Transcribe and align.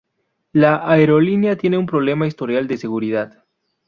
La 0.51 0.77
aerolínea 0.89 1.57
tiene 1.59 1.77
un 1.77 1.85
pobre 1.85 2.15
historial 2.25 2.65
de 2.67 2.75
seguridad. 2.77 3.45